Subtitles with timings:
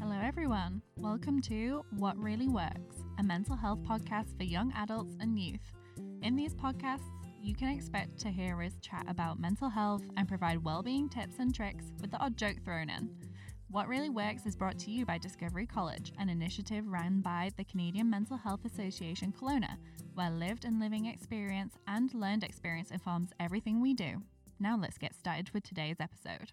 [0.00, 0.82] Hello, everyone.
[0.96, 5.60] Welcome to What Really Works, a mental health podcast for young adults and youth.
[6.22, 7.10] In these podcasts,
[7.42, 11.54] you can expect to hear us chat about mental health and provide well-being tips and
[11.54, 13.10] tricks with the odd joke thrown in.
[13.70, 17.64] What Really Works is brought to you by Discovery College, an initiative run by the
[17.64, 19.76] Canadian Mental Health Association Kelowna,
[20.14, 24.22] where lived and living experience and learned experience informs everything we do.
[24.58, 26.52] Now let's get started with today's episode.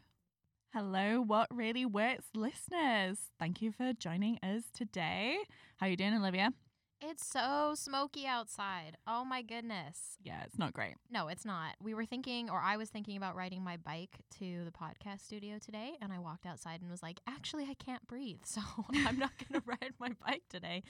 [0.75, 3.17] Hello, What Really Works listeners.
[3.39, 5.37] Thank you for joining us today.
[5.77, 6.51] How are you doing, Olivia?
[6.99, 8.97] It's so smoky outside.
[9.07, 10.17] Oh my goodness.
[10.21, 10.95] Yeah, it's not great.
[11.09, 11.75] No, it's not.
[11.81, 15.59] We were thinking, or I was thinking about riding my bike to the podcast studio
[15.59, 18.59] today, and I walked outside and was like, actually, I can't breathe, so
[19.05, 20.83] I'm not going to ride my bike today.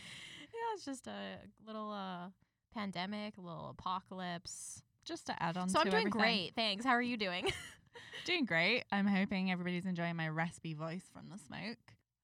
[0.51, 2.29] Yeah, it's just a little uh,
[2.73, 4.81] pandemic, a little apocalypse.
[5.03, 6.19] Just to add on So I'm doing everything.
[6.19, 6.53] great.
[6.55, 6.83] Thanks.
[6.83, 7.51] How are you doing?
[8.25, 8.83] Doing great.
[8.91, 11.77] I'm hoping everybody's enjoying my raspy voice from the smoke.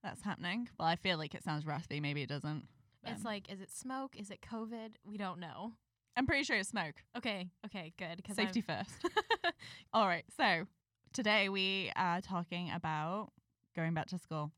[0.03, 0.67] That's happening.
[0.79, 1.99] Well, I feel like it sounds raspy.
[1.99, 2.67] Maybe it doesn't.
[3.05, 4.15] it's Um, like, is it smoke?
[4.17, 4.95] Is it COVID?
[5.05, 5.73] We don't know.
[6.17, 6.95] I'm pretty sure it's smoke.
[7.17, 7.49] Okay.
[7.65, 7.93] Okay.
[7.97, 8.23] Good.
[8.23, 8.91] 'cause Safety first.
[9.93, 10.25] All right.
[10.35, 10.65] So
[11.13, 13.31] today we are talking about
[13.75, 14.51] going back to school.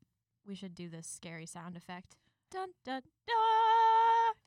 [0.48, 2.16] we should do this scary sound effect.
[2.52, 3.02] Dun dun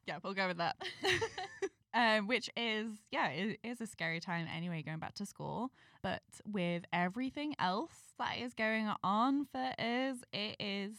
[0.06, 0.76] Yeah, we'll go with that.
[1.96, 5.72] um, which is, yeah, it is a scary time anyway, going back to school.
[6.02, 10.96] But with everything else that is going on for us, it is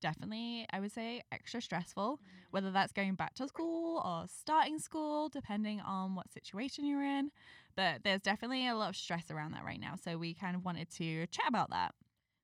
[0.00, 2.20] definitely, I would say, extra stressful,
[2.52, 7.30] whether that's going back to school or starting school, depending on what situation you're in.
[7.76, 9.94] But there's definitely a lot of stress around that right now.
[10.02, 11.94] So we kind of wanted to chat about that.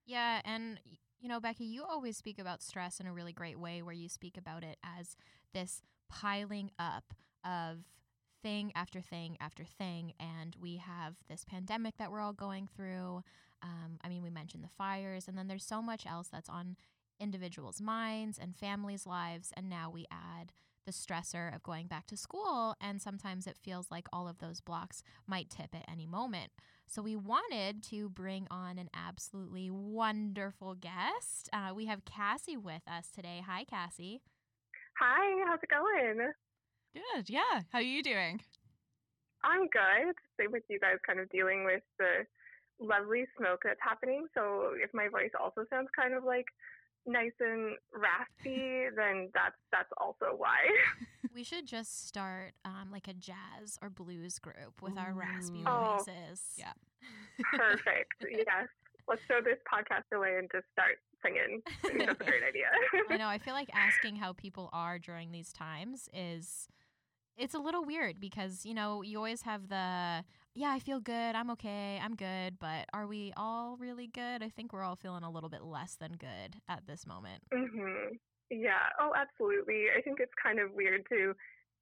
[0.06, 0.80] Yeah, and
[1.20, 4.08] you know, Becky, you always speak about stress in a really great way where you
[4.08, 5.16] speak about it as
[5.55, 5.80] this
[6.11, 7.14] piling up
[7.45, 7.78] of
[8.42, 10.12] thing after thing after thing.
[10.20, 13.23] And we have this pandemic that we're all going through.
[13.62, 16.77] Um, I mean, we mentioned the fires, and then there's so much else that's on
[17.19, 19.53] individuals' minds and families' lives.
[19.56, 20.53] And now we add
[20.84, 22.75] the stressor of going back to school.
[22.81, 26.52] And sometimes it feels like all of those blocks might tip at any moment.
[26.86, 31.48] So we wanted to bring on an absolutely wonderful guest.
[31.52, 33.42] Uh, we have Cassie with us today.
[33.47, 34.20] Hi, Cassie.
[35.01, 36.33] Hi, how's it going?
[36.94, 37.28] Good.
[37.28, 37.62] Yeah.
[37.70, 38.40] How are you doing?
[39.42, 40.14] I'm good.
[40.40, 42.24] Same with you guys, kind of dealing with the
[42.80, 44.27] lovely smoke that's happening.
[44.34, 46.46] So if my voice also sounds kind of like
[47.06, 50.58] nice and raspy, then that's that's also why.
[51.34, 55.66] We should just start um, like a jazz or blues group with our raspy Ooh.
[55.66, 55.96] Oh.
[55.98, 56.42] voices.
[56.56, 56.70] Yeah.
[57.56, 58.14] Perfect.
[58.30, 58.68] yes.
[59.08, 61.61] Let's throw this podcast away and just start singing.
[61.82, 62.66] That's a great idea.
[63.11, 63.26] I know.
[63.26, 66.68] I feel like asking how people are during these times is
[67.36, 70.24] it's a little weird because, you know, you always have the
[70.56, 74.40] yeah, I feel good, I'm okay, I'm good, but are we all really good?
[74.40, 77.42] I think we're all feeling a little bit less than good at this moment.
[77.52, 78.14] hmm
[78.50, 78.86] Yeah.
[79.00, 79.86] Oh, absolutely.
[79.96, 81.34] I think it's kind of weird to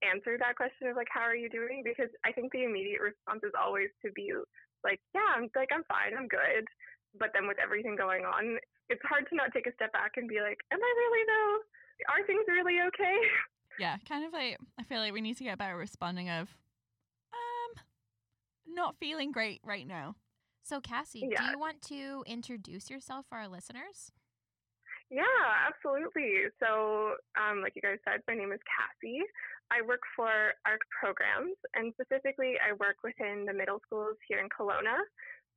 [0.02, 1.82] answer that question of like, how are you doing?
[1.84, 4.32] Because I think the immediate response is always to be
[4.82, 6.64] like, yeah, I'm like, I'm fine, I'm good.
[7.18, 8.56] But then with everything going on,
[8.88, 11.54] it's hard to not take a step back and be like, am I really though?
[12.08, 13.18] Are things really okay?
[13.78, 16.48] Yeah, kind of like I feel like we need to get better responding of
[17.32, 17.82] um
[18.74, 20.16] not feeling great right now.
[20.62, 24.12] So, Cassie, do you want to introduce yourself for our listeners?
[25.10, 25.26] Yeah,
[25.66, 26.48] absolutely.
[26.62, 29.20] So, um, like you guys said, my name is Cassie.
[29.70, 34.48] I work for ARC programs, and specifically, I work within the middle schools here in
[34.48, 35.02] Kelowna.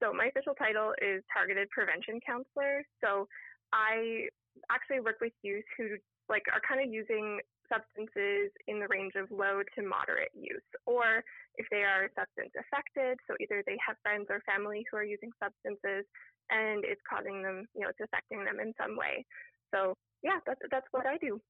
[0.04, 2.84] So, my official title is Targeted Prevention Counselor.
[3.00, 3.30] So,
[3.72, 4.28] I
[4.72, 7.40] actually work with youth who like are kind of using
[7.72, 11.24] substances in the range of low to moderate use, or
[11.58, 15.32] if they are substance affected, so either they have friends or family who are using
[15.42, 16.06] substances
[16.50, 19.26] and it's causing them, you know, it's affecting them in some way.
[19.74, 21.42] So yeah, that's that's what I do.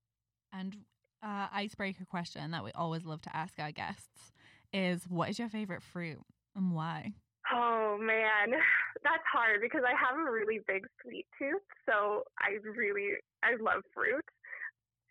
[0.54, 0.78] And
[1.24, 4.32] uh, icebreaker question that we always love to ask our guests
[4.74, 6.22] is what is your favorite fruit
[6.56, 7.14] and why?
[7.54, 8.60] Oh man,
[9.04, 11.62] that's hard because I have a really big sweet tooth.
[11.86, 13.14] So I really
[13.44, 14.26] I love fruit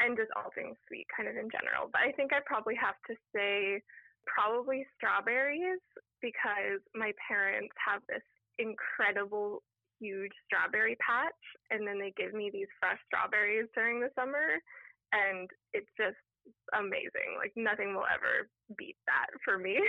[0.04, 1.88] and just all things sweet kind of in general.
[1.88, 3.80] But I think I probably have to say
[4.28, 5.80] probably strawberries
[6.20, 8.24] because my parents have this
[8.58, 9.62] incredible
[10.00, 14.60] huge strawberry patch and then they give me these fresh strawberries during the summer
[15.12, 16.20] and it's just
[16.76, 17.36] amazing.
[17.38, 19.78] Like nothing will ever beat that for me.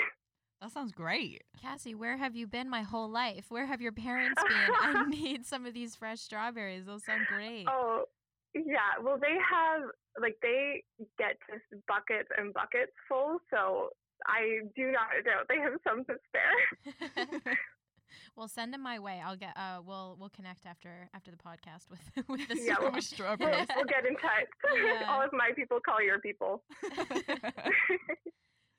[0.61, 1.43] That sounds great.
[1.61, 3.45] Cassie, where have you been my whole life?
[3.49, 4.75] Where have your parents been?
[4.79, 6.85] I need some of these fresh strawberries.
[6.85, 7.65] Those sound great.
[7.69, 8.05] Oh,
[8.55, 9.01] yeah.
[9.03, 9.81] Well, they have
[10.21, 10.83] like they
[11.19, 13.37] get just buckets and buckets full.
[13.51, 13.89] So
[14.27, 17.55] I do not doubt they have some to spare.
[18.37, 19.21] well, send them my way.
[19.23, 19.55] I'll get.
[19.57, 21.99] Uh, we'll we'll connect after after the podcast with
[22.29, 23.67] with the Yeah, we'll- strawberries.
[23.69, 24.47] We'll, we'll get in touch.
[24.75, 25.09] Yeah.
[25.11, 26.63] All of my people call your people.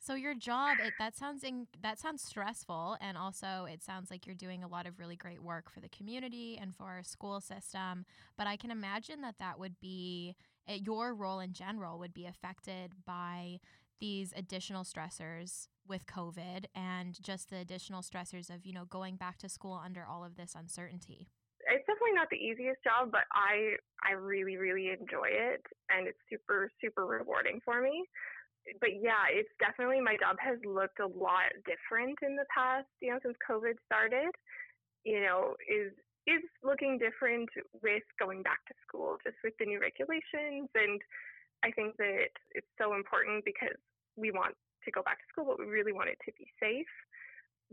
[0.06, 4.24] So your job, it, that sounds in, that sounds stressful, and also it sounds like
[4.24, 7.40] you're doing a lot of really great work for the community and for our school
[7.40, 8.04] system.
[8.38, 10.36] But I can imagine that that would be
[10.68, 13.58] uh, your role in general would be affected by
[13.98, 19.38] these additional stressors with COVID and just the additional stressors of you know going back
[19.38, 21.26] to school under all of this uncertainty.
[21.66, 23.74] it's definitely not the easiest job, but I
[24.08, 28.04] I really really enjoy it, and it's super super rewarding for me.
[28.80, 33.10] But yeah, it's definitely my job has looked a lot different in the past, you
[33.10, 34.30] know, since COVID started.
[35.04, 35.94] You know, is
[36.26, 37.48] is looking different
[37.82, 40.98] with going back to school, just with the new regulations, and
[41.62, 43.78] I think that it's so important because
[44.16, 46.90] we want to go back to school, but we really want it to be safe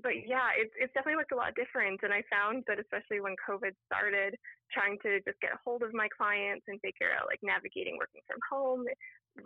[0.01, 2.01] but yeah, it's it's definitely looked a lot different.
[2.01, 4.33] And I found that especially when COVID started,
[4.73, 8.25] trying to just get a hold of my clients and figure out like navigating working
[8.25, 8.85] from home,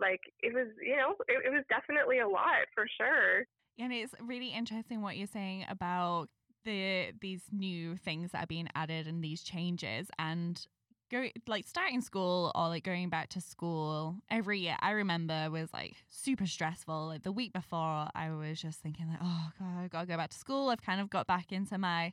[0.00, 3.46] like it was, you know, it, it was definitely a lot for sure.
[3.78, 6.28] And it's really interesting what you're saying about
[6.64, 10.08] the these new things that are being added and these changes.
[10.18, 10.64] And
[11.10, 15.72] go like starting school or like going back to school every year I remember was
[15.72, 17.06] like super stressful.
[17.06, 20.30] Like the week before I was just thinking like oh god I gotta go back
[20.30, 20.68] to school.
[20.68, 22.12] I've kind of got back into my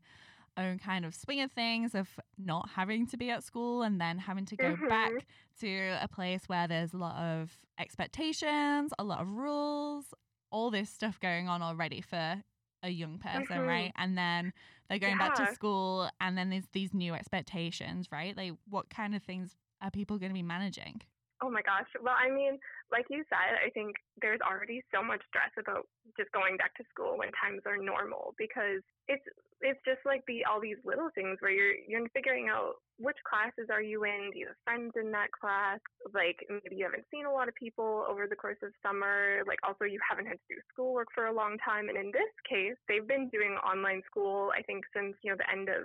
[0.57, 4.18] own kind of swing of things of not having to be at school and then
[4.19, 4.88] having to go Mhm.
[4.90, 5.25] back
[5.60, 10.13] to a place where there's a lot of expectations a lot of rules
[10.52, 12.42] all this stuff going on already for
[12.84, 13.68] a young person, Mhm.
[13.68, 13.92] right?
[13.98, 14.54] And then
[14.88, 18.38] they're going back to school and then there's these new expectations, right?
[18.38, 21.01] Like what kind of things are people going to be managing?
[21.44, 21.88] Oh my gosh.
[22.02, 22.58] Well, I mean,
[22.92, 25.84] like you said, I think there's already so much stress about
[26.18, 29.26] just going back to school when times are normal because it's
[29.60, 33.68] it's just like the all these little things where you're you're figuring out which classes
[33.70, 35.80] are you in, do you have friends in that class?
[36.14, 39.44] Like maybe you haven't seen a lot of people over the course of summer.
[39.46, 41.90] Like also you haven't had to do schoolwork for a long time.
[41.90, 45.52] And in this case, they've been doing online school I think since, you know, the
[45.52, 45.84] end of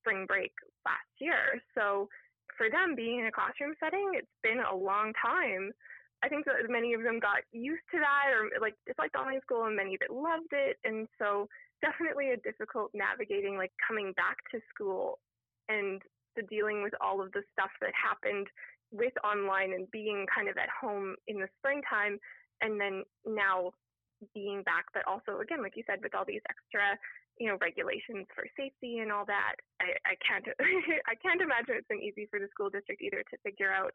[0.00, 0.52] spring break
[0.84, 1.60] last year.
[1.74, 2.08] So
[2.56, 5.72] for them being in a classroom setting, it's been a long time.
[6.24, 9.66] I think that many of them got used to that or like disliked online school
[9.66, 10.78] and many that loved it.
[10.84, 11.48] And so
[11.82, 15.18] definitely a difficult navigating like coming back to school
[15.68, 16.00] and
[16.36, 18.46] the dealing with all of the stuff that happened
[18.92, 22.18] with online and being kind of at home in the springtime
[22.60, 23.72] and then now
[24.32, 26.96] being back but also again like you said with all these extra
[27.38, 30.46] you know regulations for safety and all that i, I can't
[31.12, 33.92] i can't imagine it's been easy for the school district either to figure out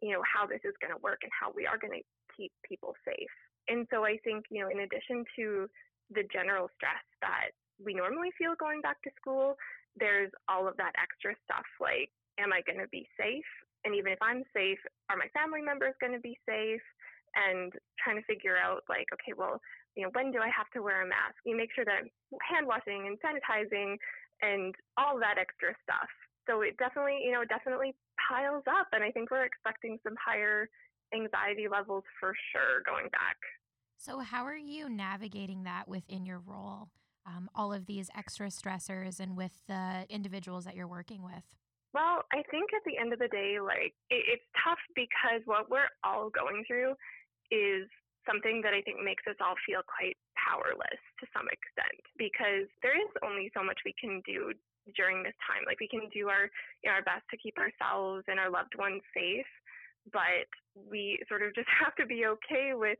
[0.00, 2.52] you know how this is going to work and how we are going to keep
[2.64, 3.32] people safe.
[3.68, 5.68] And so i think you know in addition to
[6.10, 9.54] the general stress that we normally feel going back to school
[9.96, 12.10] there's all of that extra stuff like
[12.40, 13.46] am i going to be safe?
[13.84, 16.84] And even if i'm safe are my family members going to be safe
[17.34, 17.72] and
[18.02, 19.60] trying to figure out like okay well
[19.96, 22.02] you know when do i have to wear a mask you make sure that
[22.42, 23.96] hand washing and sanitizing
[24.42, 26.10] and all that extra stuff
[26.48, 30.14] so it definitely you know it definitely piles up and i think we're expecting some
[30.18, 30.68] higher
[31.14, 33.36] anxiety levels for sure going back
[33.98, 36.88] So, how are you navigating that within your role?
[37.26, 41.44] Um, all of these extra stressors and with the individuals that you're working with?
[41.92, 45.68] Well, I think at the end of the day, like it, it's tough because what
[45.68, 46.94] we're all going through
[47.50, 47.86] is
[48.28, 52.96] something that I think makes us all feel quite powerless to some extent because there
[52.96, 54.52] is only so much we can do
[54.96, 55.64] during this time.
[55.66, 56.48] Like we can do our
[56.82, 59.48] you know, our best to keep ourselves and our loved ones safe,
[60.12, 62.98] but we sort of just have to be okay with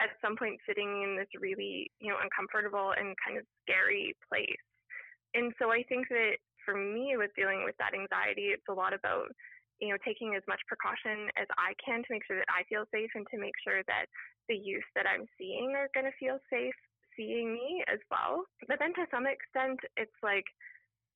[0.00, 4.64] at some point sitting in this really you know uncomfortable and kind of scary place.
[5.34, 8.92] And so I think that for me with dealing with that anxiety, it's a lot
[8.92, 9.28] about
[9.80, 12.84] you know taking as much precaution as I can to make sure that I feel
[12.90, 14.06] safe and to make sure that
[14.48, 16.74] the youth that I'm seeing are going to feel safe
[17.18, 18.46] seeing me as well.
[18.68, 20.46] But then to some extent, it's like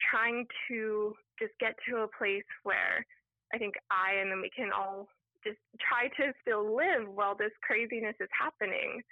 [0.02, 3.06] trying to just get to a place where
[3.54, 5.08] I think I and then we can all
[5.44, 9.02] just try to still live while this craziness is happening.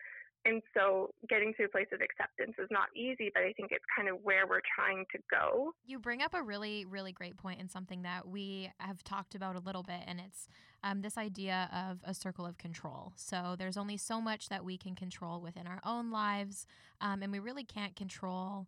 [0.44, 3.85] And so getting to a place of acceptance is not easy, but I think it's
[3.94, 5.73] kind of where we're trying to go.
[5.85, 9.54] You bring up a really, really great point and something that we have talked about
[9.56, 10.49] a little bit, and it's
[10.82, 13.12] um, this idea of a circle of control.
[13.16, 16.66] So there's only so much that we can control within our own lives,
[17.02, 18.66] um, and we really can't control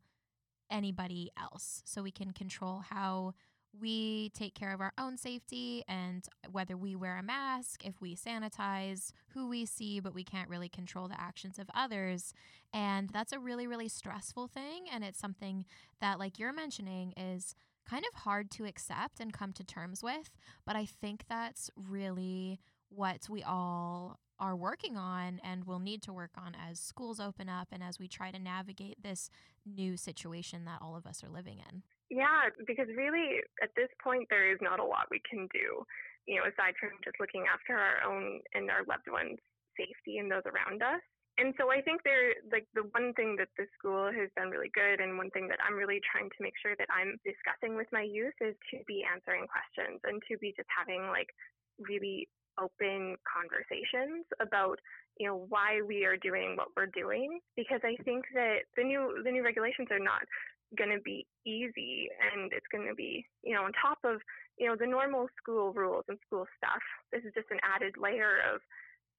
[0.70, 1.82] anybody else.
[1.86, 3.34] So we can control how
[3.80, 8.14] we take care of our own safety and whether we wear a mask, if we
[8.14, 12.34] sanitize, who we see, but we can't really control the actions of others.
[12.72, 14.84] And that's a really, really stressful thing.
[14.92, 15.64] And it's something
[16.00, 17.54] that, like you're mentioning, is
[17.88, 20.30] kind of hard to accept and come to terms with.
[20.64, 26.12] But I think that's really what we all are working on and will need to
[26.12, 29.30] work on as schools open up and as we try to navigate this
[29.64, 31.82] new situation that all of us are living in.
[32.12, 35.80] Yeah, because really at this point there is not a lot we can do,
[36.28, 39.40] you know, aside from just looking after our own and our loved ones'
[39.80, 41.00] safety and those around us.
[41.40, 44.68] And so I think there like the one thing that the school has done really
[44.76, 47.88] good and one thing that I'm really trying to make sure that I'm discussing with
[47.96, 51.32] my youth is to be answering questions and to be just having like
[51.80, 52.28] really
[52.60, 54.76] open conversations about
[55.16, 59.24] you know why we are doing what we're doing because I think that the new
[59.24, 60.28] the new regulations are not
[60.76, 64.20] going to be easy and it's going to be, you know, on top of,
[64.58, 66.82] you know, the normal school rules and school stuff.
[67.12, 68.60] This is just an added layer of,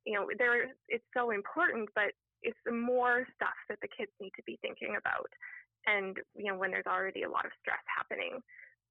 [0.05, 4.31] you know, there it's so important, but it's the more stuff that the kids need
[4.35, 5.29] to be thinking about.
[5.85, 8.39] And, you know, when there's already a lot of stress happening.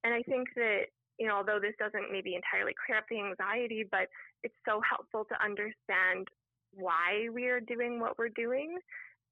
[0.03, 3.85] And I think that, you know, although this doesn't maybe entirely clear up the anxiety,
[3.89, 4.09] but
[4.43, 6.27] it's so helpful to understand
[6.73, 8.77] why we are doing what we're doing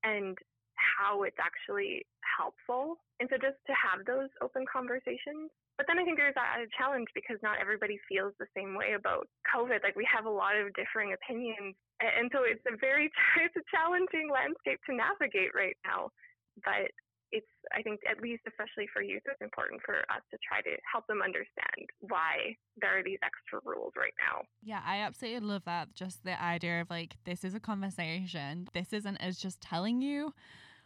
[0.04, 0.38] and
[0.82, 2.98] how it's actually helpful.
[3.20, 5.54] And so just to have those open conversations.
[5.78, 9.26] But then I think there's a challenge because not everybody feels the same way about
[9.50, 9.82] COVID.
[9.82, 11.74] Like we have a lot of differing opinions.
[12.02, 13.10] And so it's a very,
[13.46, 16.14] it's a challenging landscape to navigate right now.
[16.62, 16.94] But
[17.32, 20.78] it's I think at least especially for youth, it's important for us to try to
[20.92, 24.44] help them understand why there are these extra rules right now.
[24.62, 25.94] Yeah, I absolutely love that.
[25.94, 28.68] Just the idea of like this is a conversation.
[28.74, 30.34] This isn't as just telling you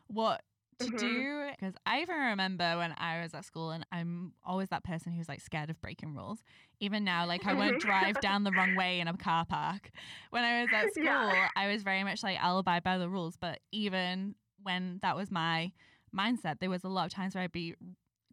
[0.07, 0.41] what
[0.79, 0.97] to mm-hmm.
[0.97, 5.13] do because I even remember when I was at school and I'm always that person
[5.13, 6.39] who's like scared of breaking rules.
[6.79, 9.89] Even now, like I won't drive down the wrong way in a car park.
[10.31, 11.47] When I was at school, yeah.
[11.55, 13.37] I was very much like I'll abide by the rules.
[13.39, 15.71] But even when that was my
[16.15, 17.75] mindset, there was a lot of times where I'd be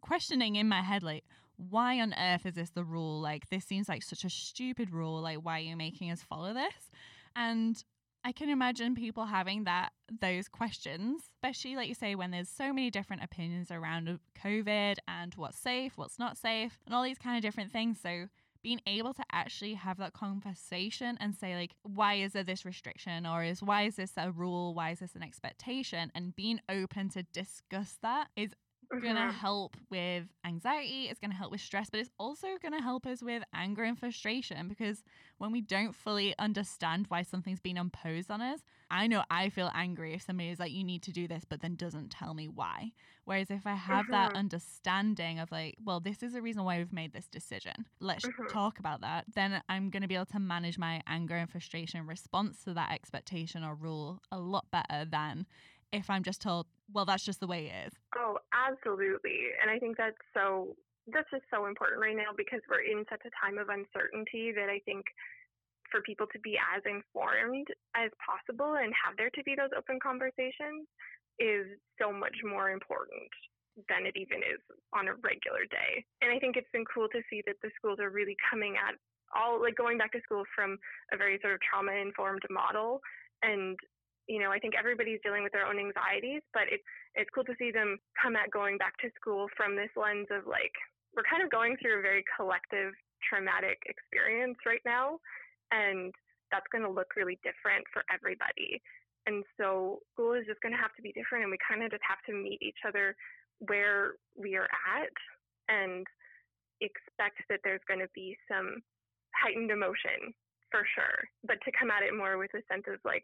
[0.01, 1.23] questioning in my head, like,
[1.55, 3.21] why on earth is this the rule?
[3.21, 5.21] Like, this seems like such a stupid rule.
[5.21, 6.91] Like, why are you making us follow this?
[7.35, 7.81] And
[8.25, 12.71] I can imagine people having that those questions, especially like you say when there's so
[12.71, 17.35] many different opinions around COVID and what's safe, what's not safe, and all these kind
[17.35, 17.99] of different things.
[18.01, 18.27] So
[18.63, 23.25] being able to actually have that conversation and say like why is there this restriction?
[23.25, 24.73] Or is why is this a rule?
[24.73, 26.11] Why is this an expectation?
[26.15, 28.53] and being open to discuss that is
[28.99, 29.31] going to mm-hmm.
[29.31, 33.05] help with anxiety, it's going to help with stress, but it's also going to help
[33.05, 35.03] us with anger and frustration because
[35.37, 39.71] when we don't fully understand why something's been imposed on us, I know I feel
[39.73, 42.47] angry if somebody is like, you need to do this, but then doesn't tell me
[42.47, 42.91] why.
[43.25, 44.11] Whereas if I have mm-hmm.
[44.11, 48.25] that understanding of like, well, this is the reason why we've made this decision, let's
[48.25, 48.47] mm-hmm.
[48.47, 52.05] talk about that, then I'm going to be able to manage my anger and frustration
[52.05, 55.45] response to that expectation or rule a lot better than
[55.93, 57.93] if I'm just told, well, that's just the way it is.
[58.17, 59.53] Oh, absolutely.
[59.61, 60.75] And I think that's so
[61.07, 64.71] that's just so important right now because we're in such a time of uncertainty that
[64.71, 65.05] I think
[65.91, 69.99] for people to be as informed as possible and have there to be those open
[70.01, 70.87] conversations
[71.37, 71.67] is
[71.99, 73.29] so much more important
[73.91, 74.63] than it even is
[74.95, 76.01] on a regular day.
[76.23, 78.95] And I think it's been cool to see that the schools are really coming at
[79.35, 80.77] all like going back to school from
[81.11, 83.01] a very sort of trauma informed model
[83.41, 83.77] and
[84.27, 87.55] you know, I think everybody's dealing with their own anxieties, but it's it's cool to
[87.59, 90.73] see them come at going back to school from this lens of like
[91.15, 95.19] we're kind of going through a very collective traumatic experience right now,
[95.71, 96.13] and
[96.51, 98.81] that's going to look really different for everybody.
[99.25, 101.91] And so school is just going to have to be different, and we kind of
[101.91, 103.15] just have to meet each other
[103.67, 105.15] where we are at
[105.69, 106.05] and
[106.81, 108.83] expect that there's going to be some
[109.31, 110.35] heightened emotion
[110.71, 113.23] for sure, but to come at it more with a sense of like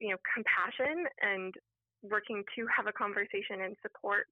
[0.00, 1.54] you know, compassion and
[2.02, 4.26] working to have a conversation and support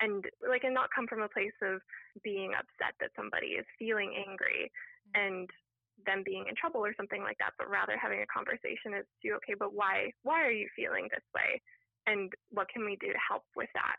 [0.00, 1.80] and like and not come from a place of
[2.22, 5.20] being upset that somebody is feeling angry mm-hmm.
[5.20, 5.50] and
[6.04, 9.32] them being in trouble or something like that but rather having a conversation as to
[9.32, 11.60] okay but why why are you feeling this way
[12.06, 13.96] and what can we do to help with that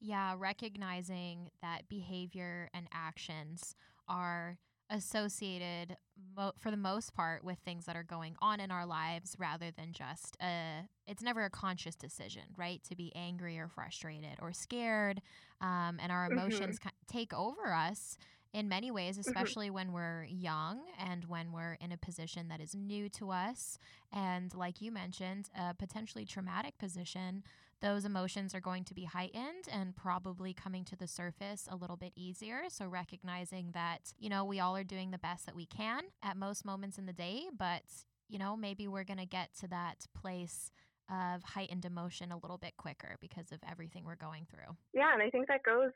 [0.00, 3.74] yeah recognizing that behavior and actions
[4.08, 4.58] are
[4.94, 5.96] associated
[6.36, 9.70] mo- for the most part with things that are going on in our lives rather
[9.76, 14.52] than just a it's never a conscious decision right to be angry or frustrated or
[14.52, 15.20] scared
[15.60, 16.88] um, and our emotions mm-hmm.
[17.08, 18.16] take over us
[18.52, 19.28] in many ways mm-hmm.
[19.28, 19.74] especially mm-hmm.
[19.74, 23.78] when we're young and when we're in a position that is new to us
[24.12, 27.42] and like you mentioned a potentially traumatic position
[27.84, 31.98] those emotions are going to be heightened and probably coming to the surface a little
[31.98, 32.62] bit easier.
[32.68, 36.38] So, recognizing that, you know, we all are doing the best that we can at
[36.38, 37.82] most moments in the day, but,
[38.30, 40.72] you know, maybe we're going to get to that place
[41.10, 44.74] of heightened emotion a little bit quicker because of everything we're going through.
[44.94, 45.90] Yeah, and I think that goes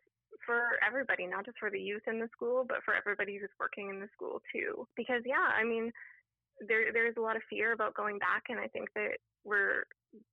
[0.44, 3.88] for everybody, not just for the youth in the school, but for everybody who's working
[3.88, 4.86] in the school too.
[4.94, 5.90] Because yeah, I mean,
[6.68, 9.84] there there's a lot of fear about going back, and I think that we're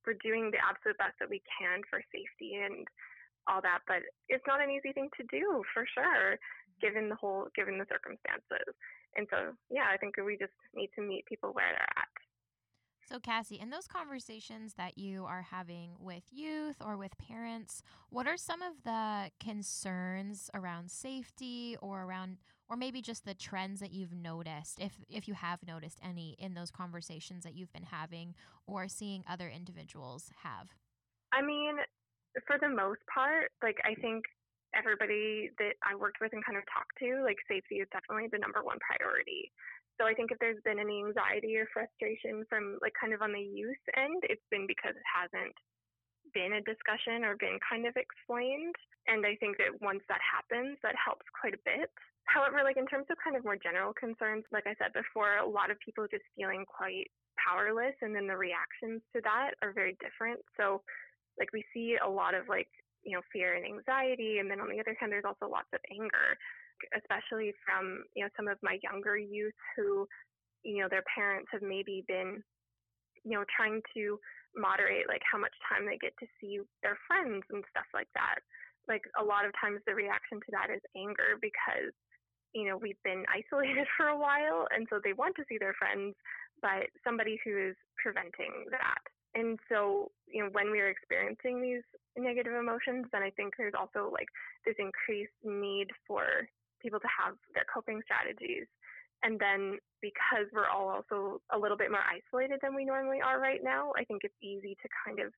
[0.05, 2.87] we're doing the absolute best that we can for safety and
[3.47, 6.37] all that, but it's not an easy thing to do for sure,
[6.81, 8.73] given the whole given the circumstances.
[9.15, 12.15] And so yeah, I think we just need to meet people where they're at.
[13.05, 18.25] So, Cassie, in those conversations that you are having with youth or with parents, what
[18.25, 22.37] are some of the concerns around safety or around,
[22.69, 26.53] or maybe just the trends that you've noticed, if if you have noticed any in
[26.53, 28.35] those conversations that you've been having
[28.67, 30.69] or seeing other individuals have?
[31.31, 31.77] I mean,
[32.47, 34.25] for the most part, like I think
[34.75, 38.39] everybody that I worked with and kind of talked to, like safety is definitely the
[38.39, 39.51] number one priority.
[39.95, 43.31] So I think if there's been any anxiety or frustration from like kind of on
[43.31, 45.55] the youth end, it's been because it hasn't
[46.35, 48.75] been a discussion or been kind of explained.
[49.07, 51.87] And I think that once that happens, that helps quite a bit.
[52.27, 55.47] However, like in terms of kind of more general concerns, like I said before, a
[55.47, 57.07] lot of people just feeling quite
[57.39, 60.43] powerless and then the reactions to that are very different.
[60.59, 60.83] So
[61.39, 62.67] like we see a lot of like,
[63.05, 65.79] you know, fear and anxiety and then on the other hand there's also lots of
[65.87, 66.35] anger
[66.95, 70.07] especially from you know some of my younger youth who
[70.63, 72.43] you know their parents have maybe been
[73.23, 74.19] you know trying to
[74.57, 78.39] moderate like how much time they get to see their friends and stuff like that
[78.87, 81.93] like a lot of times the reaction to that is anger because
[82.53, 85.75] you know we've been isolated for a while and so they want to see their
[85.77, 86.15] friends
[86.61, 89.03] but somebody who is preventing that
[89.35, 91.83] and so you know when we're experiencing these
[92.17, 94.29] negative emotions then i think there's also like
[94.65, 96.47] this increased need for
[96.85, 98.69] people to have their coping strategies.
[99.23, 103.39] And then because we're all also a little bit more isolated than we normally are
[103.39, 105.33] right now, I think it's easy to kind of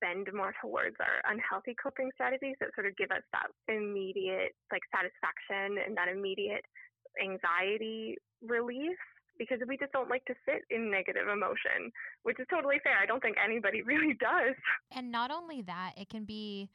[0.00, 4.82] bend more towards our unhealthy coping strategies that sort of give us that immediate like
[4.92, 6.64] satisfaction and that immediate
[7.22, 8.98] anxiety relief
[9.38, 12.96] because we just don't like to sit in negative emotion, which is totally fair.
[13.00, 14.56] I don't think anybody really does.
[14.94, 16.68] And not only that, it can be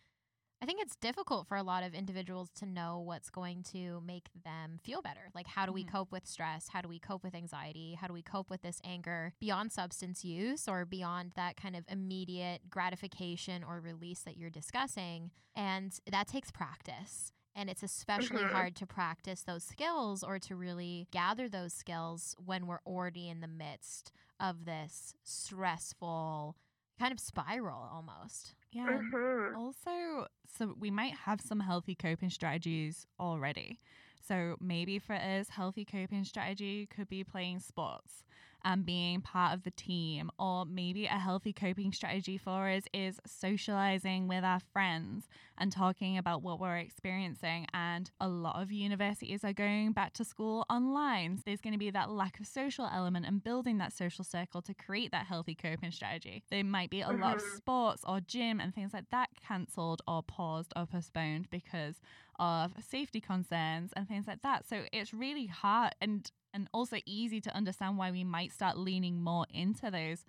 [0.61, 4.29] I think it's difficult for a lot of individuals to know what's going to make
[4.45, 5.31] them feel better.
[5.33, 5.97] Like, how do we mm-hmm.
[5.97, 6.67] cope with stress?
[6.67, 7.97] How do we cope with anxiety?
[7.99, 11.83] How do we cope with this anger beyond substance use or beyond that kind of
[11.89, 15.31] immediate gratification or release that you're discussing?
[15.55, 17.31] And that takes practice.
[17.55, 18.53] And it's especially mm-hmm.
[18.53, 23.41] hard to practice those skills or to really gather those skills when we're already in
[23.41, 26.55] the midst of this stressful
[26.99, 28.53] kind of spiral almost.
[28.71, 28.87] Yeah.
[28.87, 29.57] Mm-hmm.
[29.57, 33.79] Also, so we might have some healthy coping strategies already.
[34.25, 38.23] So maybe for us, healthy coping strategy could be playing sports
[38.63, 40.31] and being part of the team.
[40.39, 46.17] Or maybe a healthy coping strategy for us is socializing with our friends and talking
[46.17, 47.67] about what we're experiencing.
[47.73, 51.37] And a lot of universities are going back to school online.
[51.37, 54.61] So there's going to be that lack of social element and building that social circle
[54.63, 56.43] to create that healthy coping strategy.
[56.49, 57.57] There might be a lot of mm-hmm.
[57.57, 62.01] sports or gym and things like that cancelled or paused or postponed because
[62.41, 64.67] of safety concerns and things like that.
[64.67, 69.21] So it's really hard and and also easy to understand why we might start leaning
[69.21, 70.25] more into those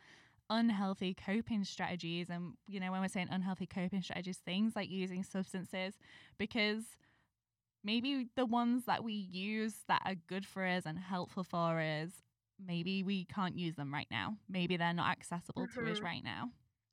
[0.51, 5.23] unhealthy coping strategies and you know when we're saying unhealthy coping strategies things like using
[5.23, 5.95] substances
[6.37, 6.83] because
[7.83, 12.11] maybe the ones that we use that are good for us and helpful for us
[12.65, 15.87] maybe we can't use them right now maybe they're not accessible mm-hmm.
[15.87, 16.07] to us mm-hmm.
[16.07, 16.51] right now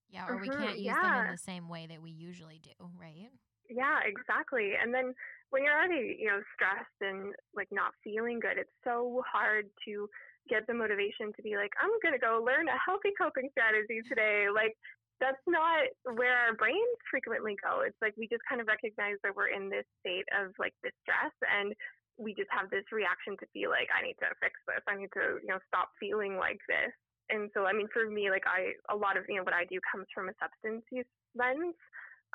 [0.10, 0.42] yeah or mm-hmm.
[0.44, 1.02] we can't use yeah.
[1.02, 3.30] them in the same way that we usually do right
[3.70, 5.14] yeah exactly and then
[5.50, 10.10] when you're already, you know, stressed and like not feeling good, it's so hard to
[10.48, 14.02] get the motivation to be like, I'm going to go learn a healthy coping strategy
[14.10, 14.48] today.
[14.54, 14.78] Like,
[15.20, 17.84] that's not where our brains frequently go.
[17.84, 21.36] It's like we just kind of recognize that we're in this state of like distress
[21.44, 21.76] and
[22.16, 24.84] we just have this reaction to feel like I need to fix this.
[24.88, 26.96] I need to, you know, stop feeling like this.
[27.28, 29.68] And so, I mean, for me, like I, a lot of, you know, what I
[29.68, 31.76] do comes from a substance use lens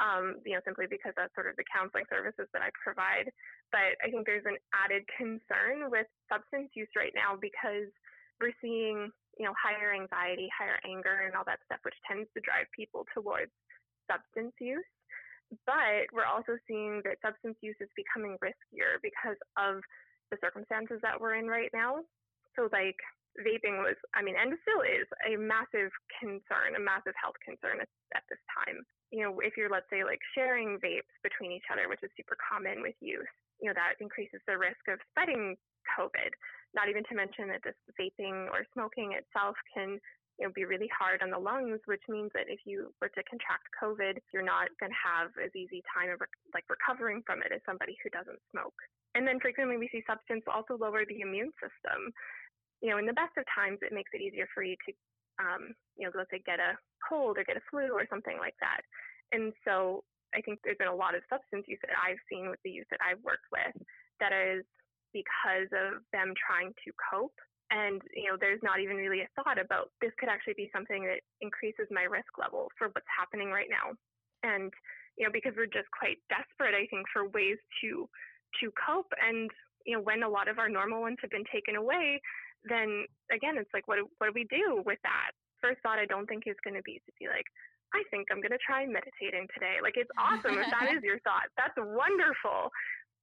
[0.02, 3.30] um, you know, simply because that's sort of the counseling services that I provide.
[3.70, 7.90] But I think there's an added concern with substance use right now because
[8.42, 12.42] we're seeing, you know, higher anxiety, higher anger, and all that stuff, which tends to
[12.42, 13.54] drive people towards
[14.10, 14.86] substance use.
[15.66, 19.78] But we're also seeing that substance use is becoming riskier because of
[20.34, 22.02] the circumstances that we're in right now.
[22.58, 22.98] So, like,
[23.38, 27.90] vaping was, I mean, and still is a massive concern, a massive health concern at,
[28.14, 28.82] at this time
[29.14, 32.34] you know, if you're, let's say, like sharing vapes between each other, which is super
[32.34, 33.30] common with youth,
[33.62, 35.54] you know, that increases the risk of spreading
[35.94, 36.34] COVID.
[36.74, 40.02] Not even to mention that this vaping or smoking itself can
[40.34, 43.22] you know, be really hard on the lungs, which means that if you were to
[43.30, 46.18] contract COVID, you're not going to have as easy time of
[46.50, 48.74] like recovering from it as somebody who doesn't smoke.
[49.14, 52.10] And then frequently we see substance also lower the immune system.
[52.82, 54.90] You know, in the best of times, it makes it easier for you to,
[55.38, 56.74] um, you know, let's say get a
[57.06, 58.82] cold or get a flu or something like that.
[59.32, 62.58] And so I think there's been a lot of substance use that I've seen with
[62.64, 63.74] the youth that I've worked with
[64.18, 64.64] that is
[65.14, 67.38] because of them trying to cope.
[67.70, 71.02] And you know there's not even really a thought about this could actually be something
[71.08, 73.96] that increases my risk level for what's happening right now.
[74.44, 74.70] And
[75.16, 78.08] you know because we're just quite desperate i think for ways to
[78.60, 79.10] to cope.
[79.16, 79.50] And
[79.86, 82.20] you know when a lot of our normal ones have been taken away
[82.64, 85.32] then again it's like what what do we do with that
[85.64, 87.48] first thought i don't think is going to be to be like
[87.94, 89.78] I think I'm going to try meditating today.
[89.78, 91.46] Like, it's awesome if that is your thought.
[91.54, 92.74] That's wonderful.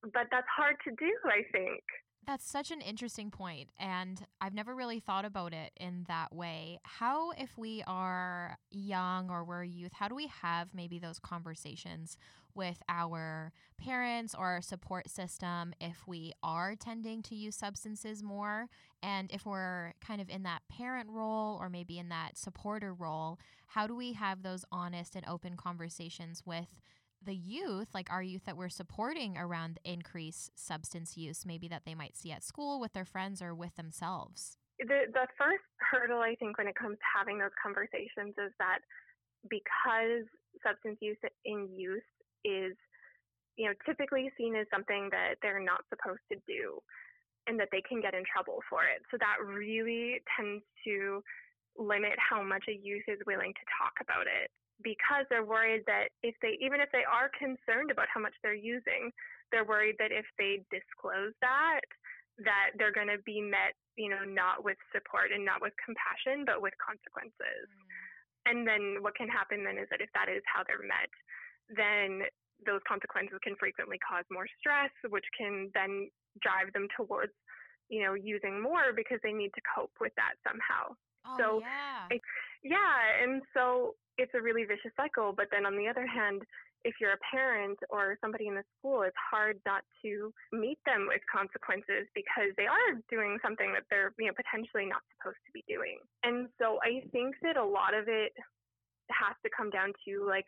[0.01, 1.83] But that's hard to do, I think.
[2.27, 6.79] That's such an interesting point, and I've never really thought about it in that way.
[6.83, 12.17] How, if we are young or we're youth, how do we have maybe those conversations
[12.53, 18.67] with our parents or our support system if we are tending to use substances more?
[19.01, 23.39] And if we're kind of in that parent role or maybe in that supporter role,
[23.65, 26.67] how do we have those honest and open conversations with
[27.23, 31.95] the youth, like our youth that we're supporting around increased substance use, maybe that they
[31.95, 34.57] might see at school with their friends or with themselves?
[34.79, 38.79] The, the first hurdle, I think, when it comes to having those conversations is that
[39.49, 40.25] because
[40.65, 42.07] substance use in youth
[42.43, 42.73] is,
[43.57, 46.81] you know, typically seen as something that they're not supposed to do
[47.47, 49.01] and that they can get in trouble for it.
[49.11, 51.21] So that really tends to
[51.77, 54.49] limit how much a youth is willing to talk about it
[54.83, 58.57] because they're worried that if they, even if they are concerned about how much they're
[58.57, 59.11] using,
[59.51, 61.85] they're worried that if they disclose that,
[62.43, 66.47] that they're going to be met, you know, not with support and not with compassion,
[66.47, 67.67] but with consequences.
[67.67, 67.89] Mm.
[68.41, 71.11] And then what can happen then is that if that is how they're met,
[71.69, 72.25] then
[72.65, 76.09] those consequences can frequently cause more stress, which can then
[76.41, 77.33] drive them towards,
[77.89, 80.95] you know, using more because they need to cope with that somehow.
[81.25, 82.17] Oh, so, yeah.
[82.63, 83.01] yeah.
[83.21, 85.33] And so it's a really vicious cycle.
[85.33, 86.45] But then on the other hand,
[86.85, 91.09] if you're a parent or somebody in the school, it's hard not to meet them
[91.09, 95.51] with consequences because they are doing something that they're you know potentially not supposed to
[95.53, 95.97] be doing.
[96.21, 98.33] And so I think that a lot of it
[99.09, 100.47] has to come down to like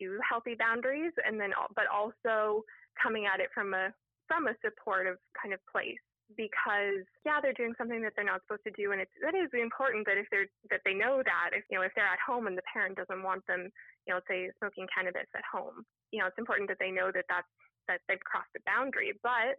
[0.00, 2.64] to healthy boundaries and then but also
[2.96, 3.92] coming at it from a
[4.28, 6.00] from a supportive kind of place
[6.36, 9.50] because yeah they're doing something that they're not supposed to do and it's that is
[9.54, 12.46] important that if they're that they know that if you know if they're at home
[12.46, 13.68] and the parent doesn't want them
[14.06, 17.26] you know say smoking cannabis at home you know it's important that they know that
[17.28, 17.48] that's
[17.88, 19.12] that they've crossed the boundary.
[19.22, 19.58] But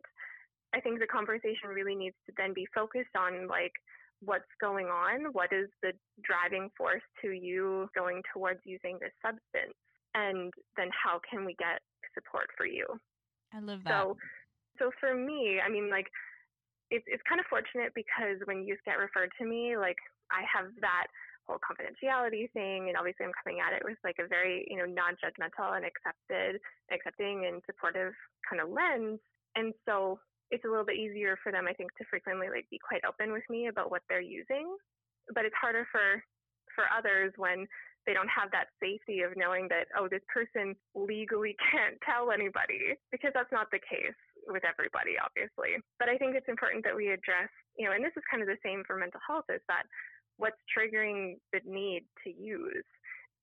[0.74, 3.74] i think the conversation really needs to then be focused on like
[4.24, 5.92] what's going on what is the
[6.24, 9.76] driving force to you going towards using this substance
[10.16, 11.82] and then how can we get
[12.14, 12.86] support for you?
[13.54, 13.90] I love that.
[13.90, 14.18] so
[14.80, 16.08] so for me i mean like
[16.94, 19.98] it's it's kind of fortunate because when youth get referred to me, like
[20.30, 21.10] I have that
[21.50, 24.88] whole confidentiality thing and obviously I'm coming at it with like a very, you know,
[24.88, 26.62] non-judgmental and accepted,
[26.94, 28.14] accepting and supportive
[28.48, 29.20] kind of lens.
[29.58, 30.22] And so
[30.54, 33.34] it's a little bit easier for them, I think, to frequently like be quite open
[33.34, 34.78] with me about what they're using.
[35.34, 36.22] But it's harder for
[36.78, 37.66] for others when
[38.06, 42.98] they don't have that safety of knowing that, oh, this person legally can't tell anybody
[43.12, 45.80] because that's not the case with everybody, obviously.
[46.00, 48.50] But I think it's important that we address, you know, and this is kind of
[48.50, 49.84] the same for mental health, is that
[50.38, 52.88] what's triggering the need to use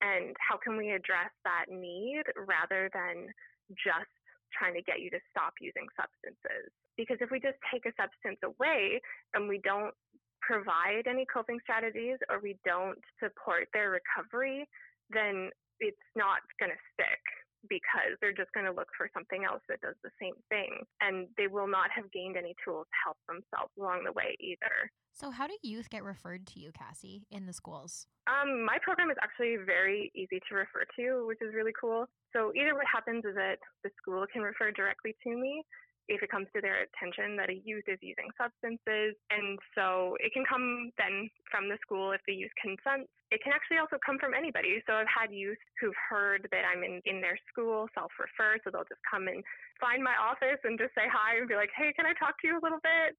[0.01, 3.29] and how can we address that need rather than
[3.77, 4.11] just
[4.51, 6.73] trying to get you to stop using substances.
[6.97, 9.01] Because if we just take a substance away
[9.35, 9.95] and we don't
[10.43, 14.67] provide any coping strategies or we don't support their recovery,
[15.13, 17.23] then it's not going to stick
[17.69, 20.85] because they're just going to look for something else that does the same thing.
[21.01, 24.91] And they will not have gained any tools to help themselves along the way either.
[25.13, 28.07] So, how do youth get referred to you, Cassie, in the schools?
[28.27, 32.07] Um, my program is actually very easy to refer to, which is really cool.
[32.33, 35.65] So, either what happens is that the school can refer directly to me,
[36.11, 39.15] if it comes to their attention that a youth is using substances.
[39.31, 43.07] And so it can come then from the school if the youth consents.
[43.31, 44.83] It can actually also come from anybody.
[44.91, 48.59] So I've had youth who've heard that I'm in, in their school, self refer.
[48.67, 49.39] So they'll just come and
[49.79, 52.51] find my office and just say hi and be like, hey, can I talk to
[52.51, 53.15] you a little bit?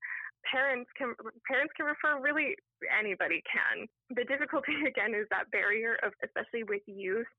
[0.49, 1.13] parents can
[1.45, 2.55] parents can refer really
[2.89, 7.29] anybody can the difficulty again is that barrier of especially with youth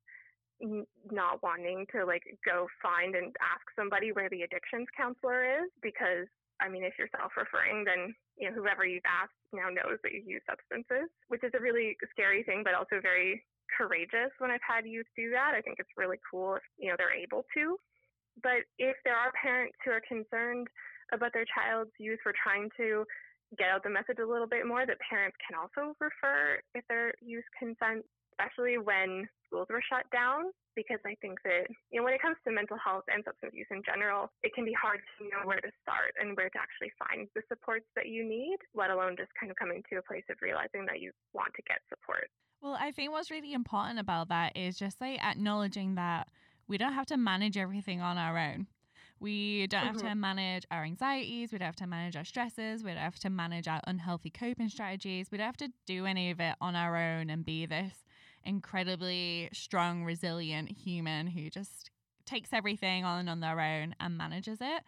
[1.11, 6.27] not wanting to like go find and ask somebody where the addictions counselor is because
[6.63, 10.23] I mean, if you're self-referring, then you know whoever you've asked now knows that you
[10.23, 13.43] use substances, which is a really scary thing, but also very
[13.75, 14.31] courageous.
[14.39, 17.15] When I've had youth do that, I think it's really cool if you know they're
[17.15, 17.77] able to.
[18.43, 20.69] But if there are parents who are concerned
[21.13, 23.05] about their child's use, we're trying to
[23.59, 27.13] get out the message a little bit more that parents can also refer if their
[27.21, 32.15] youth consent especially when schools were shut down because I think that you know when
[32.17, 35.29] it comes to mental health and substance use in general, it can be hard to
[35.29, 38.89] know where to start and where to actually find the supports that you need, let
[38.89, 41.85] alone just kind of coming to a place of realizing that you want to get
[41.93, 42.33] support.
[42.63, 46.29] Well, I think what's really important about that is just like acknowledging that
[46.67, 48.69] we don't have to manage everything on our own.
[49.21, 50.19] We don't have to Mhm.
[50.19, 51.53] manage our anxieties.
[51.53, 52.83] We don't have to manage our stresses.
[52.83, 55.31] We don't have to manage our unhealthy coping strategies.
[55.31, 58.05] We don't have to do any of it on our own and be this
[58.45, 61.91] incredibly strong, resilient human who just
[62.25, 64.83] takes everything on on their own and manages it.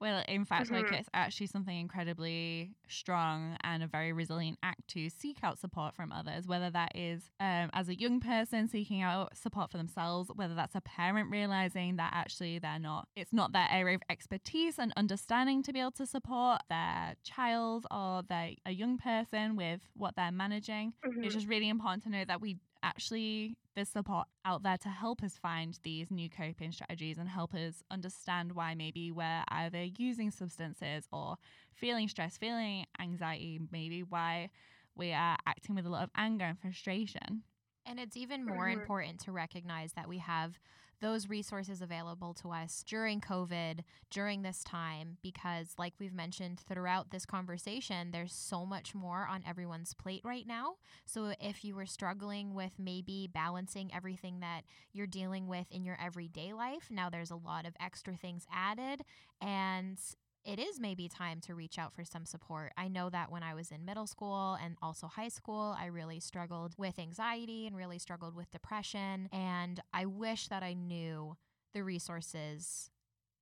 [0.00, 0.92] Well, in fact, like Mhm.
[0.92, 6.12] it's actually something incredibly strong and a very resilient act to seek out support from
[6.12, 10.54] others, whether that is um, as a young person seeking out support for themselves, whether
[10.54, 14.92] that's a parent realizing that actually they're not, it's not their area of expertise and
[14.96, 20.14] understanding to be able to support their child or their, a young person with what
[20.14, 20.92] they're managing.
[21.04, 21.22] Mhm.
[21.22, 25.22] It's just really important to know that we actually there's support out there to help
[25.22, 30.30] us find these new coping strategies and help us understand why maybe we're either using
[30.30, 31.36] substances or
[31.74, 34.50] feeling stress, feeling anxiety, maybe why
[34.96, 37.42] we are acting with a lot of anger and frustration.
[37.86, 40.58] And it's even more important to recognize that we have
[41.00, 43.80] those resources available to us during COVID,
[44.10, 49.42] during this time, because, like we've mentioned throughout this conversation, there's so much more on
[49.46, 50.74] everyone's plate right now.
[51.04, 55.98] So, if you were struggling with maybe balancing everything that you're dealing with in your
[56.04, 59.02] everyday life, now there's a lot of extra things added.
[59.40, 59.98] And
[60.44, 62.72] it is maybe time to reach out for some support.
[62.76, 66.20] I know that when I was in middle school and also high school, I really
[66.20, 69.28] struggled with anxiety and really struggled with depression.
[69.32, 71.36] And I wish that I knew
[71.74, 72.90] the resources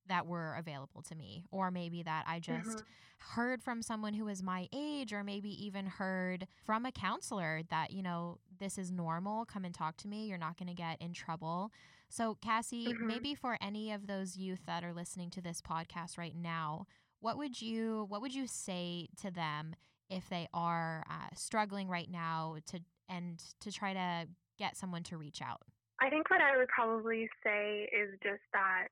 [0.07, 2.85] that were available to me, or maybe that I just Mhm.
[3.19, 7.91] heard from someone who is my age, or maybe even heard from a counselor that,
[7.91, 9.45] you know, this is normal.
[9.45, 10.27] Come and talk to me.
[10.27, 11.71] You're not going to get in trouble.
[12.09, 13.01] So, Cassie, Mhm.
[13.01, 16.87] maybe for any of those youth that are listening to this podcast right now,
[17.19, 19.75] what would you what would you say to them
[20.09, 25.17] if they are uh, struggling right now to and to try to get someone to
[25.17, 25.61] reach out?
[25.99, 28.87] I think what I would probably say is just that.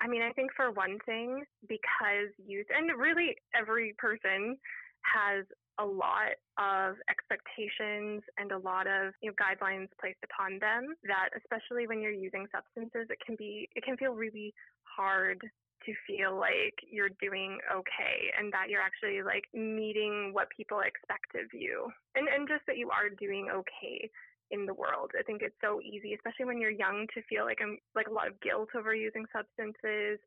[0.00, 4.56] I mean, I think for one thing, because youth and really every person
[5.02, 5.44] has
[5.80, 11.30] a lot of expectations and a lot of you know, guidelines placed upon them that
[11.32, 14.52] especially when you're using substances it can be it can feel really
[14.84, 15.40] hard
[15.86, 21.32] to feel like you're doing okay and that you're actually like meeting what people expect
[21.34, 24.10] of you and and just that you are doing okay
[24.50, 25.12] in the world.
[25.18, 28.12] I think it's so easy, especially when you're young, to feel like I'm like a
[28.12, 30.18] lot of guilt over using substances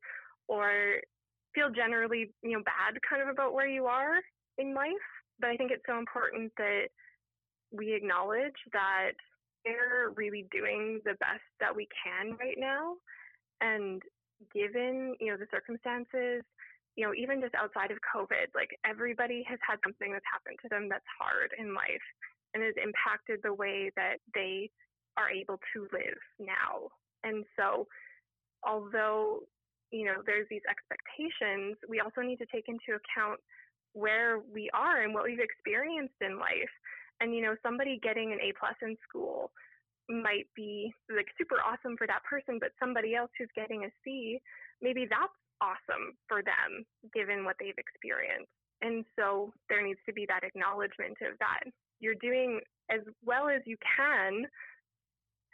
[0.48, 1.00] or
[1.54, 4.20] feel generally, you know, bad kind of about where you are
[4.58, 5.08] in life.
[5.40, 6.88] But I think it's so important that
[7.72, 9.12] we acknowledge that
[9.64, 12.94] we're really doing the best that we can right now.
[13.60, 14.02] And
[14.52, 16.44] given, you know, the circumstances,
[16.96, 20.68] you know, even just outside of COVID, like everybody has had something that's happened to
[20.68, 22.06] them that's hard in life
[22.52, 24.70] and has impacted the way that they
[25.16, 26.90] are able to live now.
[27.24, 27.86] And so,
[28.62, 29.40] although,
[29.90, 33.40] you know, there's these expectations, we also need to take into account
[33.94, 36.74] where we are and what we've experienced in life.
[37.20, 39.50] And, you know, somebody getting an A plus in school
[40.10, 44.38] might be like super awesome for that person, but somebody else who's getting a C,
[44.82, 48.50] maybe that's awesome for them given what they've experienced.
[48.82, 51.64] And so there needs to be that acknowledgement of that.
[52.00, 54.44] You're doing as well as you can,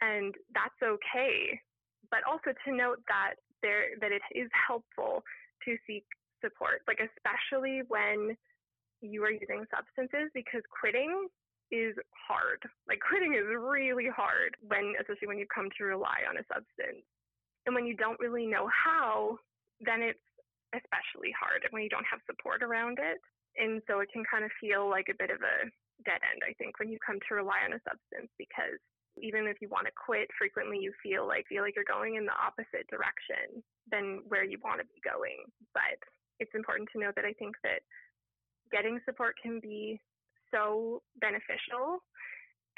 [0.01, 1.61] and that's okay.
[2.09, 5.23] But also to note that there that it is helpful
[5.63, 6.03] to seek
[6.41, 8.35] support, like especially when
[9.01, 11.27] you are using substances, because quitting
[11.71, 12.61] is hard.
[12.87, 17.05] Like quitting is really hard when, especially when you come to rely on a substance,
[17.65, 19.37] and when you don't really know how,
[19.79, 20.21] then it's
[20.73, 23.19] especially hard when you don't have support around it.
[23.59, 25.67] And so it can kind of feel like a bit of a
[26.07, 28.79] dead end, I think, when you come to rely on a substance because
[29.19, 32.23] even if you want to quit, frequently you feel like feel like you're going in
[32.23, 33.59] the opposite direction
[33.91, 35.43] than where you want to be going.
[35.75, 35.99] But
[36.41, 37.85] it's important to know that I think that
[38.73, 40.01] getting support can be
[40.49, 42.01] so beneficial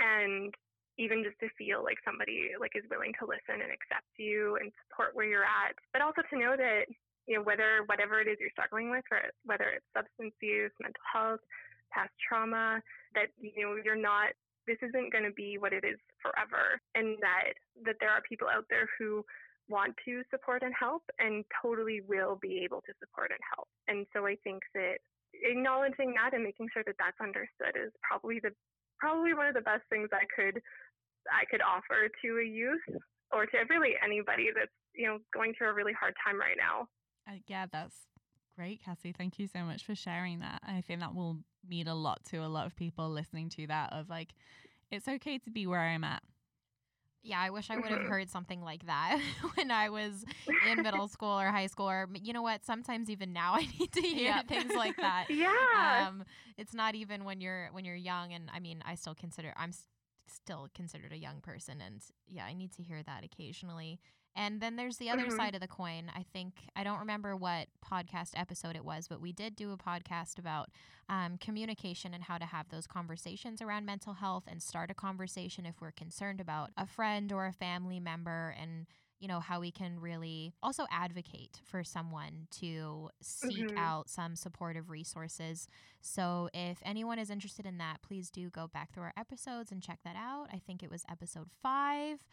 [0.04, 0.54] and
[1.00, 4.70] even just to feel like somebody like is willing to listen and accept you and
[4.86, 6.86] support where you're at, but also to know that
[7.26, 11.02] you know whether whatever it is you're struggling with, or whether it's substance use, mental
[11.08, 11.42] health,
[11.90, 12.78] past trauma,
[13.16, 14.38] that you know you're not.
[14.68, 17.58] This isn't going to be what it is forever, and that
[17.90, 19.26] that there are people out there who
[19.70, 23.68] want to support and help and totally will be able to support and help.
[23.88, 25.00] And so I think that
[25.34, 28.52] acknowledging that and making sure that that's understood is probably the
[29.00, 30.62] probably one of the best things I could
[31.32, 32.84] I could offer to a youth
[33.32, 36.88] or to really anybody that's you know going through a really hard time right now.
[37.28, 37.96] Uh, yeah, that's
[38.56, 39.14] great, Cassie.
[39.14, 40.62] Thank you so much for sharing that.
[40.68, 43.94] I think that will mean a lot to a lot of people listening to that.
[43.94, 44.34] Of like,
[44.92, 46.22] it's okay to be where I'm at.
[47.24, 49.20] Yeah, I wish I would have heard something like that
[49.56, 50.26] when I was
[50.70, 51.90] in middle school or high school.
[51.90, 52.66] Or you know what?
[52.66, 55.26] Sometimes even now I need to hear things like that.
[55.30, 56.08] yeah.
[56.08, 56.26] Um,
[56.58, 59.72] it's not even when you're when you're young, and I mean, I still consider I'm
[60.28, 64.00] still considered a young person and yeah i need to hear that occasionally
[64.36, 65.36] and then there's the other mm-hmm.
[65.36, 69.22] side of the coin i think i don't remember what podcast episode it was but
[69.22, 70.70] we did do a podcast about
[71.10, 75.66] um, communication and how to have those conversations around mental health and start a conversation
[75.66, 78.88] if we're concerned about a friend or a family member and
[79.24, 83.78] you know, how we can really also advocate for someone to seek mm-hmm.
[83.78, 85.70] out some supportive resources.
[86.02, 89.82] So, if anyone is interested in that, please do go back through our episodes and
[89.82, 90.48] check that out.
[90.52, 92.26] I think it was episode five.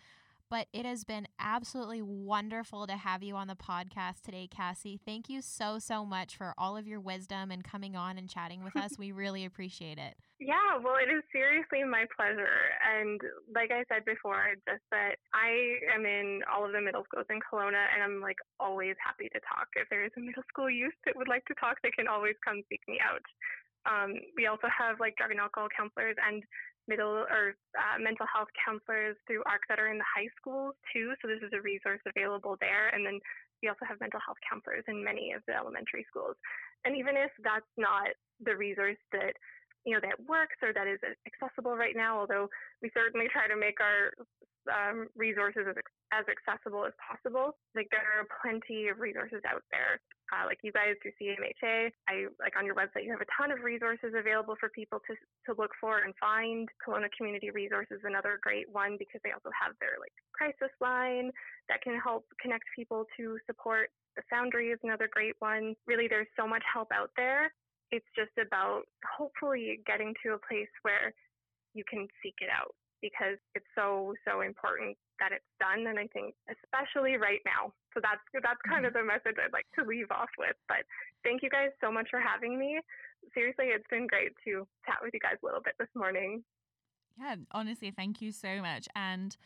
[0.51, 4.99] But it has been absolutely wonderful to have you on the podcast today, Cassie.
[5.07, 8.65] Thank you so, so much for all of your wisdom and coming on and chatting
[8.65, 8.91] with us.
[9.01, 10.19] We really appreciate it.
[10.41, 12.69] Yeah, well, it is seriously my pleasure.
[12.85, 13.21] And
[13.55, 17.41] like I said before, just that I am in all of the middle schools in
[17.41, 19.69] Kelowna, and I'm like always happy to talk.
[19.77, 22.35] If there is a middle school youth that would like to talk, they can always
[22.45, 23.25] come seek me out.
[23.89, 26.43] Um, we also have like drug and alcohol counselors and
[26.91, 31.15] middle or uh, mental health counselors through ARC that are in the high schools too.
[31.23, 32.91] So this is a resource available there.
[32.91, 33.23] And then
[33.63, 36.35] we also have mental health counselors in many of the elementary schools.
[36.83, 38.11] And even if that's not
[38.43, 39.39] the resource that
[39.85, 42.21] you know that works or that is accessible right now.
[42.21, 42.49] Although
[42.83, 44.13] we certainly try to make our
[44.69, 45.77] um, resources as,
[46.13, 47.57] as accessible as possible.
[47.75, 50.01] Like there are plenty of resources out there.
[50.31, 53.51] Uh, like you guys through CMHA, I like on your website you have a ton
[53.51, 55.15] of resources available for people to
[55.51, 56.69] to look for and find.
[56.83, 61.35] Kelowna Community Resources is another great one because they also have their like crisis line
[61.69, 63.91] that can help connect people to support.
[64.15, 65.75] The Foundry is another great one.
[65.87, 67.51] Really, there's so much help out there
[67.91, 71.13] it's just about hopefully getting to a place where
[71.75, 76.07] you can seek it out because it's so so important that it's done and i
[76.09, 77.73] think especially right now.
[77.95, 78.93] So that's that's kind mm-hmm.
[78.93, 80.85] of the message i'd like to leave off with but
[81.25, 82.81] thank you guys so much for having me.
[83.35, 86.43] Seriously it's been great to chat with you guys a little bit this morning.
[87.19, 89.37] Yeah honestly thank you so much and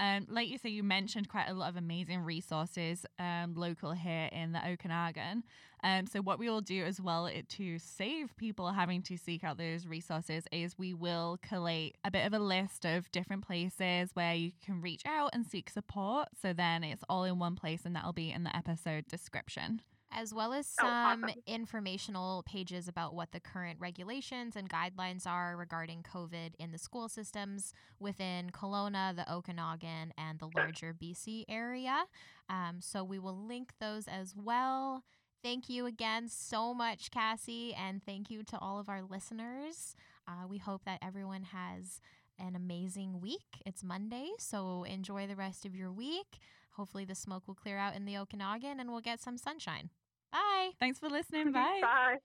[0.00, 4.30] um, like you say, you mentioned quite a lot of amazing resources um, local here
[4.32, 5.44] in the Okanagan.
[5.84, 9.58] Um, so what we will do as well to save people having to seek out
[9.58, 14.34] those resources is we will collate a bit of a list of different places where
[14.34, 16.28] you can reach out and seek support.
[16.40, 20.34] So then it's all in one place, and that'll be in the episode description as
[20.34, 21.30] well as some oh, awesome.
[21.46, 27.08] informational pages about what the current regulations and guidelines are regarding COVID in the school
[27.08, 32.04] systems within Kelowna, the Okanagan, and the larger BC area.
[32.48, 35.04] Um, so we will link those as well.
[35.42, 39.94] Thank you again so much, Cassie, and thank you to all of our listeners.
[40.28, 42.00] Uh, we hope that everyone has
[42.38, 43.62] an amazing week.
[43.64, 46.38] It's Monday, so enjoy the rest of your week.
[46.72, 49.90] Hopefully, the smoke will clear out in the Okanagan and we'll get some sunshine.
[50.32, 50.70] Bye.
[50.78, 51.52] Thanks for listening.
[51.52, 51.80] Bye.
[51.82, 52.16] Bye.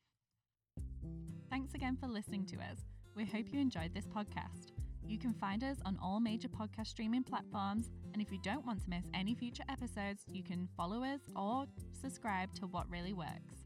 [1.50, 2.80] Thanks again for listening to us.
[3.16, 4.72] We hope you enjoyed this podcast.
[5.08, 8.84] You can find us on all major podcast streaming platforms, and if you don't want
[8.84, 13.66] to miss any future episodes, you can follow us or subscribe to What Really Works.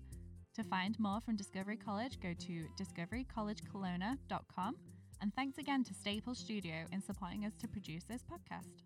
[0.55, 4.75] To find more from Discovery College, go to discoverycollegekelowna.com.
[5.21, 8.83] And thanks again to Staple Studio in supporting us to produce this podcast.